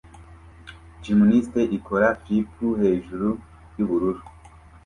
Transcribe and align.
Gymnast 1.03 1.53
ikora 1.77 2.07
flip 2.21 2.49
hejuru 2.81 3.29
yubururu 3.75 4.21